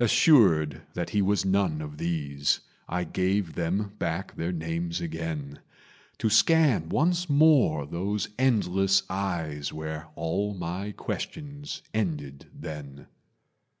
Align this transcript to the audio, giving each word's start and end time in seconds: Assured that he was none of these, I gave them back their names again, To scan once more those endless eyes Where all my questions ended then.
Assured 0.00 0.82
that 0.94 1.10
he 1.10 1.22
was 1.22 1.44
none 1.44 1.80
of 1.80 1.98
these, 1.98 2.58
I 2.88 3.04
gave 3.04 3.54
them 3.54 3.92
back 3.96 4.34
their 4.34 4.50
names 4.50 5.00
again, 5.00 5.60
To 6.18 6.28
scan 6.28 6.88
once 6.88 7.30
more 7.30 7.86
those 7.86 8.28
endless 8.40 9.04
eyes 9.08 9.72
Where 9.72 10.08
all 10.16 10.52
my 10.54 10.90
questions 10.90 11.82
ended 11.94 12.50
then. 12.52 13.06